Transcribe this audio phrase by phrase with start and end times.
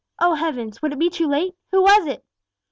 [0.19, 0.81] Oh, Heavens!
[0.81, 1.53] would it be too late?
[1.71, 2.25] Who was it?